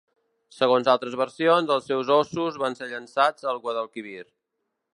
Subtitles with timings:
[0.59, 4.27] Segons altres versions, els seus ossos van ser llançats al Guadalquivir.